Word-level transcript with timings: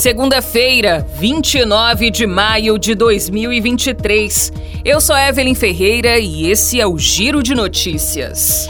Segunda-feira, 0.00 1.06
29 1.18 2.10
de 2.10 2.26
maio 2.26 2.78
de 2.78 2.94
2023. 2.94 4.50
Eu 4.82 4.98
sou 4.98 5.14
Evelyn 5.14 5.54
Ferreira 5.54 6.18
e 6.18 6.50
esse 6.50 6.80
é 6.80 6.86
o 6.86 6.96
Giro 6.96 7.42
de 7.42 7.54
Notícias. 7.54 8.66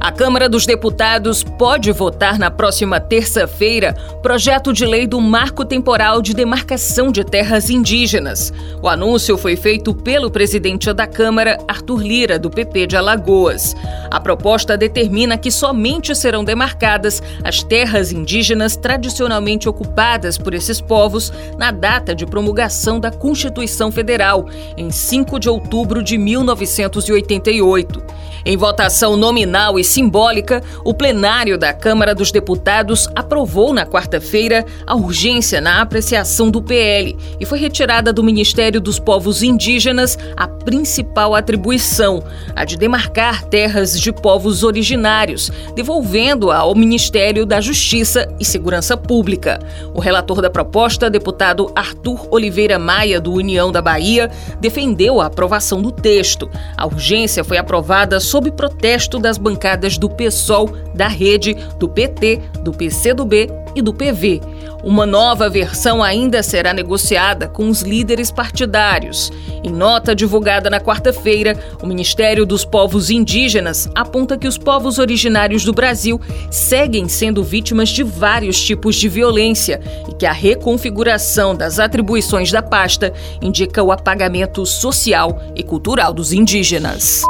A 0.00 0.12
Câmara 0.12 0.48
dos 0.48 0.64
Deputados 0.64 1.42
pode 1.42 1.90
votar 1.90 2.38
na 2.38 2.52
próxima 2.52 3.00
terça-feira 3.00 3.94
projeto 4.22 4.72
de 4.72 4.86
lei 4.86 5.08
do 5.08 5.20
Marco 5.20 5.64
Temporal 5.64 6.22
de 6.22 6.32
Demarcação 6.32 7.10
de 7.10 7.24
Terras 7.24 7.68
Indígenas. 7.68 8.52
O 8.80 8.88
anúncio 8.88 9.36
foi 9.36 9.56
feito 9.56 9.92
pelo 9.92 10.30
presidente 10.30 10.92
da 10.92 11.04
Câmara, 11.04 11.58
Arthur 11.66 12.00
Lira, 12.00 12.38
do 12.38 12.48
PP 12.48 12.86
de 12.86 12.96
Alagoas. 12.96 13.74
A 14.08 14.20
proposta 14.20 14.76
determina 14.76 15.36
que 15.36 15.50
somente 15.50 16.14
serão 16.14 16.44
demarcadas 16.44 17.20
as 17.42 17.64
terras 17.64 18.12
indígenas 18.12 18.76
tradicionalmente 18.76 19.68
ocupadas 19.68 20.38
por 20.38 20.54
esses 20.54 20.80
povos 20.80 21.32
na 21.58 21.72
data 21.72 22.14
de 22.14 22.24
promulgação 22.24 23.00
da 23.00 23.10
Constituição 23.10 23.90
Federal, 23.90 24.46
em 24.76 24.92
5 24.92 25.40
de 25.40 25.48
outubro 25.48 26.04
de 26.04 26.16
1988. 26.16 28.27
Em 28.44 28.56
votação 28.56 29.16
nominal 29.16 29.78
e 29.78 29.84
simbólica, 29.84 30.62
o 30.84 30.94
plenário 30.94 31.58
da 31.58 31.72
Câmara 31.72 32.14
dos 32.14 32.30
Deputados 32.30 33.08
aprovou 33.14 33.72
na 33.72 33.84
quarta-feira 33.84 34.64
a 34.86 34.94
urgência 34.94 35.60
na 35.60 35.80
apreciação 35.80 36.50
do 36.50 36.62
PL 36.62 37.16
e 37.40 37.44
foi 37.44 37.58
retirada 37.58 38.12
do 38.12 38.22
Ministério 38.22 38.80
dos 38.80 38.98
Povos 38.98 39.42
Indígenas 39.42 40.18
a 40.36 40.46
principal 40.46 41.34
atribuição, 41.34 42.22
a 42.54 42.64
de 42.64 42.76
demarcar 42.76 43.44
terras 43.44 43.98
de 43.98 44.12
povos 44.12 44.62
originários, 44.62 45.50
devolvendo-a 45.74 46.58
ao 46.58 46.74
Ministério 46.74 47.44
da 47.44 47.60
Justiça 47.60 48.28
e 48.38 48.44
Segurança 48.44 48.96
Pública. 48.96 49.58
O 49.94 50.00
relator 50.00 50.40
da 50.40 50.50
proposta, 50.50 51.10
deputado 51.10 51.70
Arthur 51.74 52.28
Oliveira 52.30 52.78
Maia, 52.78 53.20
do 53.20 53.32
União 53.32 53.72
da 53.72 53.82
Bahia, 53.82 54.30
defendeu 54.60 55.20
a 55.20 55.26
aprovação 55.26 55.82
do 55.82 55.90
texto. 55.90 56.50
A 56.76 56.86
urgência 56.86 57.42
foi 57.44 57.56
aprovada 57.56 58.20
sob 58.28 58.50
protesto 58.52 59.18
das 59.18 59.38
bancadas 59.38 59.96
do 59.96 60.10
PSOL, 60.10 60.70
da 60.94 61.08
Rede, 61.08 61.54
do 61.78 61.88
PT, 61.88 62.40
do 62.62 62.72
PCdoB 62.72 63.48
e 63.74 63.80
do 63.80 63.94
PV. 63.94 64.40
Uma 64.84 65.04
nova 65.04 65.48
versão 65.48 66.02
ainda 66.02 66.42
será 66.42 66.72
negociada 66.72 67.48
com 67.48 67.68
os 67.68 67.82
líderes 67.82 68.30
partidários. 68.30 69.32
Em 69.64 69.70
nota 69.70 70.14
divulgada 70.14 70.70
na 70.70 70.80
quarta-feira, 70.80 71.58
o 71.82 71.86
Ministério 71.86 72.46
dos 72.46 72.64
Povos 72.64 73.10
Indígenas 73.10 73.88
aponta 73.94 74.38
que 74.38 74.46
os 74.46 74.56
povos 74.56 74.98
originários 74.98 75.64
do 75.64 75.72
Brasil 75.72 76.20
seguem 76.50 77.08
sendo 77.08 77.42
vítimas 77.42 77.88
de 77.88 78.02
vários 78.04 78.60
tipos 78.60 78.94
de 78.94 79.08
violência 79.08 79.80
e 80.08 80.14
que 80.14 80.26
a 80.26 80.32
reconfiguração 80.32 81.56
das 81.56 81.78
atribuições 81.78 82.52
da 82.52 82.62
pasta 82.62 83.12
indica 83.42 83.82
o 83.82 83.90
apagamento 83.90 84.64
social 84.64 85.40
e 85.56 85.62
cultural 85.62 86.12
dos 86.12 86.32
indígenas. 86.32 87.22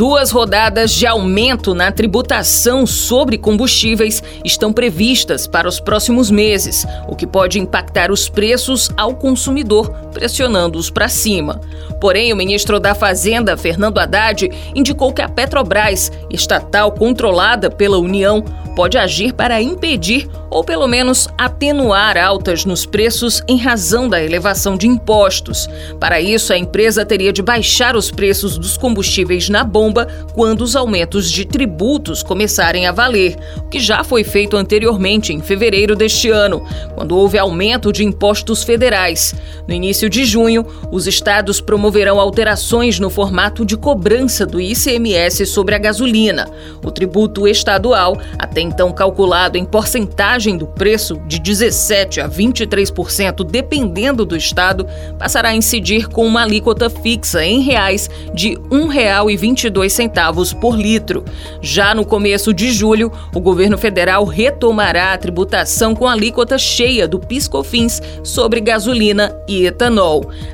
Duas 0.00 0.30
rodadas 0.30 0.92
de 0.92 1.06
aumento 1.06 1.74
na 1.74 1.92
tributação 1.92 2.86
sobre 2.86 3.36
combustíveis 3.36 4.22
estão 4.42 4.72
previstas 4.72 5.46
para 5.46 5.68
os 5.68 5.78
próximos 5.78 6.30
meses, 6.30 6.86
o 7.06 7.14
que 7.14 7.26
pode 7.26 7.58
impactar 7.58 8.10
os 8.10 8.26
preços 8.26 8.88
ao 8.96 9.14
consumidor, 9.14 9.90
pressionando-os 10.10 10.90
para 10.90 11.08
cima. 11.08 11.60
Porém, 12.00 12.32
o 12.32 12.36
ministro 12.36 12.80
da 12.80 12.94
Fazenda, 12.94 13.56
Fernando 13.56 13.98
Haddad, 13.98 14.50
indicou 14.74 15.12
que 15.12 15.22
a 15.22 15.28
Petrobras, 15.28 16.10
estatal 16.30 16.92
controlada 16.92 17.70
pela 17.70 17.98
União, 17.98 18.44
pode 18.74 18.96
agir 18.96 19.32
para 19.34 19.60
impedir 19.60 20.28
ou 20.48 20.64
pelo 20.64 20.86
menos 20.88 21.28
atenuar 21.38 22.16
altas 22.16 22.64
nos 22.64 22.84
preços 22.84 23.42
em 23.46 23.56
razão 23.56 24.08
da 24.08 24.22
elevação 24.22 24.76
de 24.76 24.86
impostos. 24.86 25.68
Para 26.00 26.20
isso, 26.20 26.52
a 26.52 26.58
empresa 26.58 27.04
teria 27.04 27.32
de 27.32 27.42
baixar 27.42 27.94
os 27.94 28.10
preços 28.10 28.58
dos 28.58 28.76
combustíveis 28.76 29.48
na 29.48 29.62
bomba 29.62 30.08
quando 30.34 30.62
os 30.62 30.74
aumentos 30.74 31.30
de 31.30 31.44
tributos 31.44 32.22
começarem 32.22 32.86
a 32.86 32.92
valer, 32.92 33.36
o 33.58 33.68
que 33.68 33.78
já 33.78 34.02
foi 34.02 34.24
feito 34.24 34.56
anteriormente 34.56 35.32
em 35.32 35.40
fevereiro 35.40 35.94
deste 35.94 36.30
ano, 36.30 36.66
quando 36.94 37.16
houve 37.16 37.38
aumento 37.38 37.92
de 37.92 38.04
impostos 38.04 38.64
federais. 38.64 39.34
No 39.68 39.74
início 39.74 39.99
de 40.08 40.24
junho, 40.24 40.64
os 40.90 41.06
estados 41.06 41.60
promoverão 41.60 42.20
alterações 42.20 42.98
no 42.98 43.10
formato 43.10 43.64
de 43.64 43.76
cobrança 43.76 44.46
do 44.46 44.60
ICMS 44.60 45.46
sobre 45.46 45.74
a 45.74 45.78
gasolina. 45.78 46.48
O 46.84 46.90
tributo 46.90 47.46
estadual, 47.46 48.16
até 48.38 48.60
então 48.60 48.92
calculado 48.92 49.58
em 49.58 49.64
porcentagem 49.64 50.56
do 50.56 50.66
preço 50.66 51.16
de 51.26 51.38
17% 51.40 52.22
a 52.22 52.28
23%, 52.28 53.44
dependendo 53.44 54.24
do 54.24 54.36
estado, 54.36 54.86
passará 55.18 55.50
a 55.50 55.54
incidir 55.54 56.08
com 56.08 56.26
uma 56.26 56.42
alíquota 56.42 56.88
fixa 56.88 57.44
em 57.44 57.60
reais 57.60 58.08
de 58.34 58.50
R$ 58.50 58.60
1,22 58.70 60.58
por 60.58 60.76
litro. 60.76 61.24
Já 61.60 61.94
no 61.94 62.04
começo 62.04 62.54
de 62.54 62.72
julho, 62.72 63.12
o 63.34 63.40
governo 63.40 63.76
federal 63.76 64.24
retomará 64.24 65.12
a 65.12 65.18
tributação 65.18 65.94
com 65.94 66.06
alíquota 66.06 66.56
cheia 66.58 67.06
do 67.06 67.18
PiscoFins 67.18 68.00
sobre 68.22 68.60
gasolina 68.60 69.34
e 69.48 69.66
etanol. 69.66 69.89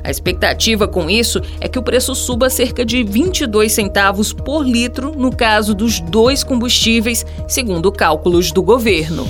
A 0.03 0.09
expectativa 0.09 0.87
com 0.87 1.09
isso 1.09 1.41
é 1.59 1.67
que 1.67 1.77
o 1.77 1.83
preço 1.83 2.15
suba 2.15 2.49
cerca 2.49 2.85
de 2.85 3.03
22 3.03 3.71
centavos 3.71 4.33
por 4.33 4.67
litro 4.67 5.13
no 5.15 5.35
caso 5.35 5.73
dos 5.73 5.99
dois 5.99 6.43
combustíveis, 6.43 7.25
segundo 7.47 7.91
cálculos 7.91 8.51
do 8.51 8.61
governo. 8.61 9.27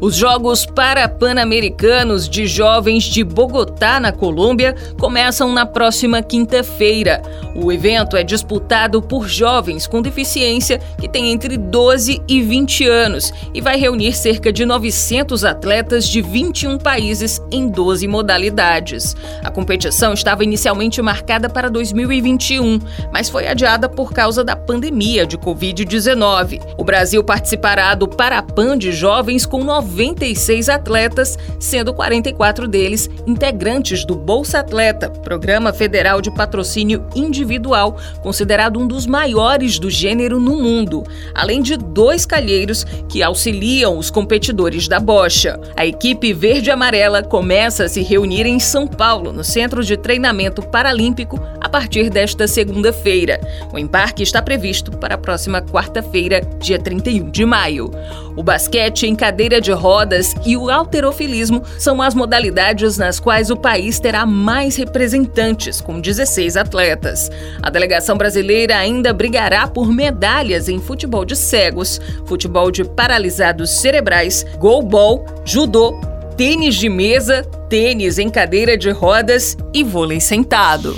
Os 0.00 0.16
Jogos 0.16 0.64
Parapan-Americanos 0.64 2.26
de 2.26 2.46
Jovens 2.46 3.04
de 3.04 3.22
Bogotá, 3.22 4.00
na 4.00 4.10
Colômbia, 4.10 4.74
começam 4.98 5.52
na 5.52 5.66
próxima 5.66 6.22
quinta-feira. 6.22 7.20
O 7.54 7.70
evento 7.70 8.16
é 8.16 8.24
disputado 8.24 9.02
por 9.02 9.28
jovens 9.28 9.86
com 9.86 10.00
deficiência 10.00 10.78
que 10.98 11.06
têm 11.06 11.30
entre 11.30 11.58
12 11.58 12.22
e 12.26 12.40
20 12.40 12.86
anos 12.88 13.30
e 13.52 13.60
vai 13.60 13.76
reunir 13.76 14.14
cerca 14.14 14.50
de 14.50 14.64
900 14.64 15.44
atletas 15.44 16.08
de 16.08 16.22
21 16.22 16.78
países 16.78 17.38
em 17.52 17.68
12 17.68 18.08
modalidades. 18.08 19.14
A 19.44 19.50
competição 19.50 20.14
estava 20.14 20.42
inicialmente 20.42 21.02
marcada 21.02 21.50
para 21.50 21.68
2021, 21.68 22.78
mas 23.12 23.28
foi 23.28 23.46
adiada 23.46 23.86
por 23.86 24.14
causa 24.14 24.42
da 24.42 24.56
pandemia 24.56 25.26
de 25.26 25.36
Covid-19. 25.36 26.62
O 26.78 26.84
Brasil 26.84 27.22
participará 27.22 27.94
do 27.94 28.08
Parapan 28.08 28.78
de 28.78 28.92
Jovens 28.92 29.44
com 29.44 29.62
90 29.62 29.89
96 29.90 30.68
atletas, 30.68 31.38
sendo 31.58 31.92
44 31.92 32.68
deles 32.68 33.10
integrantes 33.26 34.04
do 34.04 34.14
Bolsa 34.14 34.60
Atleta, 34.60 35.10
programa 35.10 35.72
federal 35.72 36.20
de 36.20 36.30
patrocínio 36.30 37.04
individual, 37.14 37.96
considerado 38.22 38.78
um 38.78 38.86
dos 38.86 39.06
maiores 39.06 39.78
do 39.78 39.90
gênero 39.90 40.38
no 40.38 40.56
mundo, 40.56 41.02
além 41.34 41.60
de 41.60 41.76
dois 41.76 42.24
calheiros 42.24 42.84
que 43.08 43.22
auxiliam 43.22 43.98
os 43.98 44.10
competidores 44.10 44.86
da 44.86 45.00
bocha. 45.00 45.58
A 45.76 45.84
equipe 45.84 46.32
verde-amarela 46.32 47.22
começa 47.22 47.84
a 47.84 47.88
se 47.88 48.02
reunir 48.02 48.46
em 48.46 48.58
São 48.60 48.86
Paulo, 48.86 49.32
no 49.32 49.42
Centro 49.42 49.84
de 49.84 49.96
Treinamento 49.96 50.62
Paralímpico, 50.62 51.40
a 51.60 51.68
partir 51.68 52.10
desta 52.10 52.46
segunda-feira. 52.46 53.40
O 53.72 53.78
embarque 53.78 54.22
está 54.22 54.40
previsto 54.40 54.92
para 54.92 55.16
a 55.16 55.18
próxima 55.18 55.60
quarta-feira, 55.60 56.40
dia 56.60 56.78
31 56.78 57.30
de 57.30 57.44
maio. 57.44 57.90
O 58.36 58.42
basquete 58.42 59.06
em 59.06 59.14
cadeira 59.14 59.60
de 59.60 59.72
rodas 59.80 60.34
e 60.44 60.56
o 60.56 60.70
alterofilismo 60.70 61.62
são 61.78 62.00
as 62.00 62.14
modalidades 62.14 62.98
nas 62.98 63.18
quais 63.18 63.50
o 63.50 63.56
país 63.56 63.98
terá 63.98 64.24
mais 64.24 64.76
representantes, 64.76 65.80
com 65.80 66.00
16 66.00 66.56
atletas. 66.56 67.30
A 67.62 67.70
delegação 67.70 68.16
brasileira 68.16 68.76
ainda 68.76 69.12
brigará 69.12 69.66
por 69.66 69.90
medalhas 69.90 70.68
em 70.68 70.78
futebol 70.78 71.24
de 71.24 71.34
cegos, 71.34 72.00
futebol 72.26 72.70
de 72.70 72.84
paralisados 72.84 73.80
cerebrais, 73.80 74.44
goalball, 74.58 75.24
judô, 75.44 75.98
tênis 76.36 76.74
de 76.74 76.88
mesa, 76.88 77.42
tênis 77.68 78.18
em 78.18 78.28
cadeira 78.28 78.76
de 78.76 78.90
rodas 78.90 79.56
e 79.74 79.82
vôlei 79.82 80.20
sentado. 80.20 80.96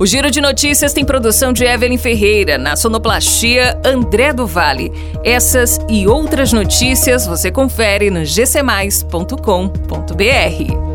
O 0.00 0.06
Giro 0.06 0.30
de 0.30 0.40
Notícias 0.40 0.94
tem 0.94 1.04
produção 1.04 1.52
de 1.52 1.62
Evelyn 1.62 1.98
Ferreira, 1.98 2.56
na 2.56 2.74
sonoplastia 2.74 3.78
André 3.84 4.32
do 4.32 4.46
Vale. 4.46 4.90
Essas 5.22 5.78
e 5.90 6.06
outras 6.06 6.54
notícias 6.54 7.26
você 7.26 7.50
confere 7.50 8.10
no 8.10 8.24
gcmais.com.br. 8.24 10.89